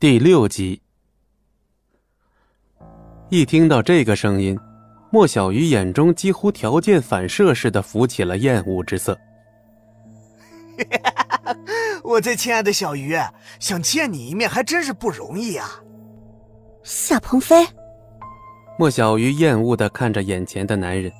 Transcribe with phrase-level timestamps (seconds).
[0.00, 0.80] 第六集，
[3.30, 4.56] 一听到这个声音，
[5.10, 9.18] 莫小鱼眼中几乎条件反射似的浮起了厌恶之色。
[12.04, 13.16] 我最亲爱的小鱼，
[13.58, 15.68] 想见你一面还真是不容易啊！
[16.84, 17.66] 夏鹏飞，
[18.78, 21.12] 莫小鱼厌恶的看着眼前的男人，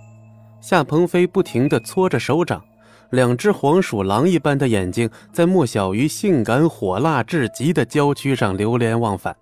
[0.60, 2.64] 夏鹏飞不停的搓着手掌，
[3.10, 9.36] 两只黄鼠狼一般的眼睛在莫小鱼性感火辣至极的娇躯上流连忘返。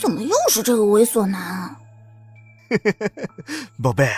[0.00, 1.76] 怎么又是这个猥琐男啊？
[3.82, 4.08] 宝贝，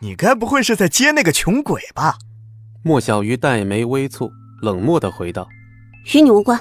[0.00, 2.16] 你该不会是在接那个穷鬼吧？
[2.82, 5.48] 莫小鱼黛眉微蹙，冷漠的回道
[6.14, 6.60] ：“与你无关。”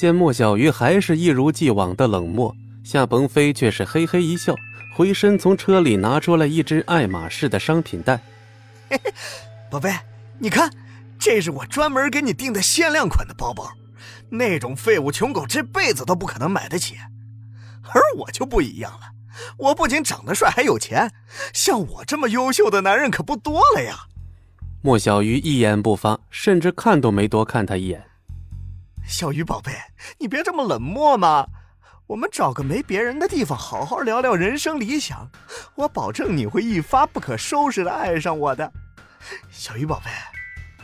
[0.00, 4.54] 见莫小鱼还是一如既往的冷漠，夏鹏飞却是嘿嘿一笑，
[4.94, 8.20] 回身从车里拿出来一只爱马仕的商品袋。
[9.70, 9.92] 宝贝，
[10.38, 10.70] 你看，
[11.18, 13.72] 这是我专门给你订的限量款的包包，
[14.30, 16.96] 那种废物穷狗这辈子都不可能买得起。
[17.92, 19.00] 而我就不一样了，
[19.58, 21.12] 我不仅长得帅，还有钱，
[21.52, 24.06] 像我这么优秀的男人可不多了呀。
[24.82, 28.04] 莫小鱼一言不发，甚至看都没多看他一眼。
[29.06, 29.72] 小鱼宝贝，
[30.18, 31.46] 你别这么冷漠嘛！
[32.08, 35.28] 我们找个没别人的地方，好好聊聊人生理想。
[35.74, 38.72] 我保证你会一发不可收拾的爱上我的。
[39.50, 40.10] 小鱼宝贝，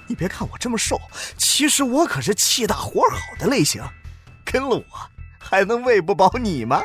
[0.07, 1.01] 你别看我这么瘦，
[1.37, 3.83] 其实我可是气大活好的类型。
[4.45, 4.85] 跟了我，
[5.39, 6.83] 还能喂不饱你吗？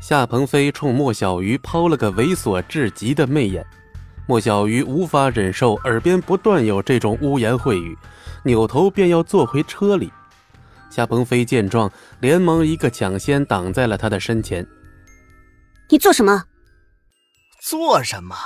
[0.00, 3.66] 夏鹏飞冲莫小鱼抛了个猥琐至极的媚眼，
[4.26, 7.96] 莫小鱼无法忍受耳边不断有这种污言秽语。
[8.44, 10.12] 扭头便要坐回车里，
[10.90, 11.90] 夏鹏飞见状，
[12.20, 14.66] 连忙一个抢先挡在了他的身前。
[15.88, 16.44] 你做什么？
[17.62, 18.36] 做什么？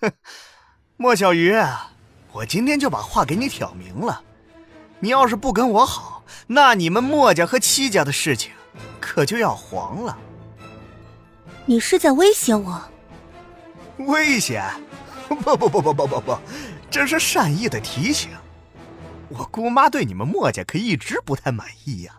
[0.00, 0.12] 哼，
[1.00, 1.54] 莫小鱼，
[2.32, 4.20] 我今天就把话给你挑明了，
[4.98, 8.50] 你要是不跟我好，那你们莫家和戚家的事情
[8.98, 10.18] 可就要黄了。
[11.66, 12.82] 你是在威胁我？
[13.98, 14.64] 危险？
[15.28, 16.36] 不不不不不不不，
[16.90, 18.30] 这是善意的提醒。
[19.28, 22.18] 我姑妈对你们墨家可一直不太满意呀。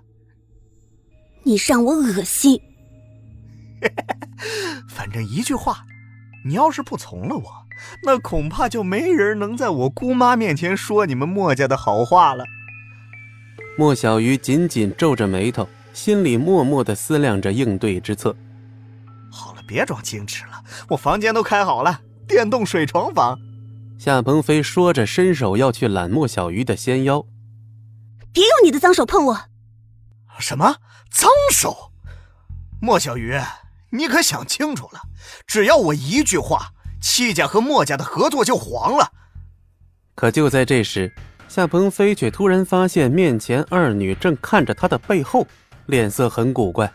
[1.44, 2.62] 你让我恶心。
[4.88, 5.85] 反正一句话，
[6.45, 7.66] 你要是不从了我，
[8.03, 12.44] 那恐怕就没人能在我姑妈面前说你们墨家的好话了。
[13.78, 18.35] 莫小鱼紧紧皱着眉头，心里默默的思量着应对之策。
[19.31, 23.38] 好了，别装矜持了，我房间都开好了，电动水床房。
[23.97, 27.25] 夏鹏飞说着，伸手要去揽莫小鱼的纤腰。
[28.31, 29.41] 别用你的脏手碰我！
[30.39, 30.78] 什么
[31.12, 31.91] 脏手？
[32.81, 33.38] 莫小鱼，
[33.91, 35.01] 你可想清楚了？
[35.45, 36.72] 只要我一句话，
[37.02, 39.12] 戚家和莫家的合作就黄了。
[40.16, 41.14] 可就在这时，
[41.48, 45.48] 夏鹏飞却突然发现面前二女正看着他的背后，
[45.86, 46.92] 脸色很古怪。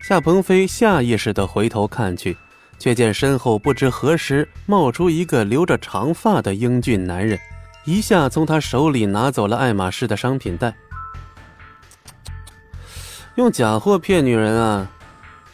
[0.00, 2.36] 夏鹏飞下意识的回头看去。
[2.78, 7.36] 却见身后不知何时冒出一个留着长发的英俊男人，
[7.84, 10.72] 一下从他手里拿走了爱马仕的商品袋。
[13.34, 14.86] 用假货骗女人啊！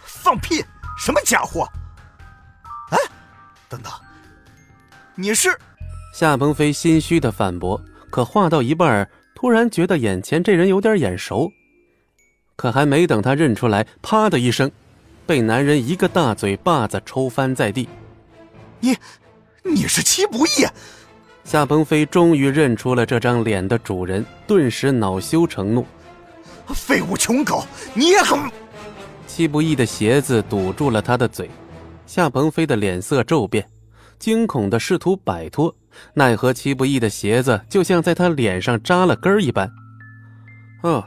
[0.03, 0.63] 放屁！
[0.99, 1.67] 什么假货？
[3.75, 3.93] 哎，等等，
[5.17, 5.57] 你是？
[6.13, 7.81] 夏鹏飞心虚的反驳，
[8.11, 11.51] 可话到一半，突然觉得眼前这人有点眼熟，
[12.57, 14.71] 可还没等他认出来，啪的一声。
[15.27, 17.89] 被男人一个大嘴巴子抽翻在地，
[18.81, 18.95] 你，
[19.63, 20.51] 你是戚不义。
[21.45, 25.87] 夏鹏飞终于认出了这张脸的主人，顿时恼羞成怒
[26.75, 27.65] ：“废物穷狗，
[27.95, 28.53] 你也敢！”
[29.27, 31.51] 戚不义的鞋子堵住了他的嘴，
[32.07, 33.69] 夏鹏飞的脸色骤变，
[34.19, 35.75] 惊恐的试图摆脱，
[36.15, 39.71] 奈何戚不义的鞋子就像在他脸上扎了根一般。
[40.83, 41.03] 嗯，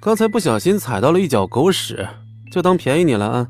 [0.00, 2.08] 刚才不小心踩到了一脚狗屎。
[2.50, 3.48] 就当便宜你了啊！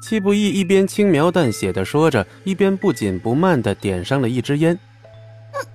[0.00, 4.78] 戚不义一边轻描淡写的说着，一边不紧不慢的点上了一支烟。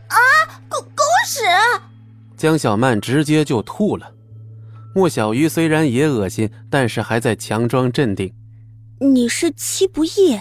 [0.07, 0.15] 啊，
[0.69, 1.41] 狗狗屎！
[2.38, 4.13] 江小曼直接就吐了。
[4.94, 8.33] 莫小鱼虽然也恶心，但是还在强装镇定。
[9.13, 10.40] 你是戚不易？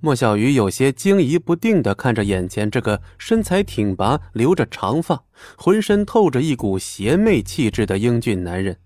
[0.00, 5.22] 莫小鱼有些惊疑不定的看着眼前这个身材挺拔、留着长发、
[5.56, 8.76] 浑身透着一股邪魅气质的英俊男人。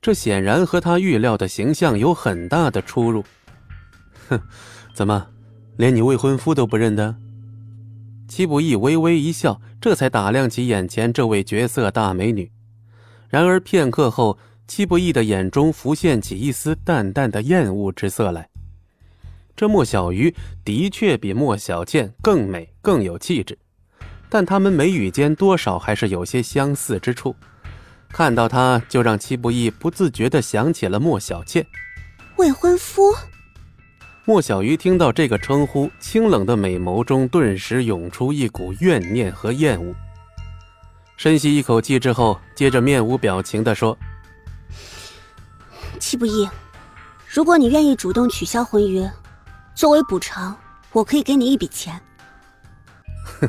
[0.00, 3.24] 这显然和他预料的形象有很大的出入。
[4.28, 4.40] 哼，
[4.94, 5.26] 怎么，
[5.76, 7.16] 连你未婚夫都不认得？
[8.28, 12.50] 戚不易微微一笑，这才打量起眼前这位绝色大美女。
[13.28, 18.48] 然而片刻后，戚不义的眼中浮现起一丝淡淡的厌恶之色来。
[19.54, 20.34] 这莫小鱼
[20.64, 23.56] 的确比莫小倩更美、更有气质，
[24.28, 27.34] 但他们眉宇间多少还是有些相似之处。
[28.08, 31.64] 看到他，就让戚不义不自觉地想起了莫小倩。
[32.36, 33.14] 未婚夫。
[34.24, 39.94] 莫小鱼听到这个称呼，清冷的美眸中顿时涌出一股怨念和厌恶。
[41.16, 43.96] 深吸一口气之后，接着面无表情的说
[46.16, 46.48] ：“不易，
[47.28, 49.10] 如果你愿意主动取消婚约，
[49.74, 50.56] 作为补偿，
[50.92, 52.00] 我可以给你一笔钱。”
[53.40, 53.48] 哼，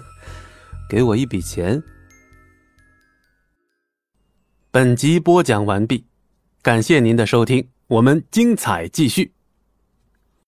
[0.90, 1.82] 给我一笔钱。
[4.70, 6.06] 本集播讲完毕，
[6.62, 9.37] 感谢您的收听，我们精彩继续。